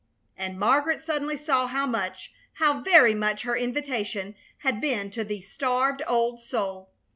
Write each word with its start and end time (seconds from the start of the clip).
And 0.35 0.57
Margaret 0.57 0.99
suddenly 0.99 1.37
saw 1.37 1.67
how 1.67 1.85
much, 1.85 2.31
how 2.53 2.81
very 2.81 3.13
much, 3.13 3.43
her 3.43 3.55
invitation 3.55 4.33
had 4.63 4.81
been 4.81 5.11
to 5.11 5.23
the 5.23 5.41
starved 5.41 6.01
old 6.07 6.41
soul. 6.41 6.89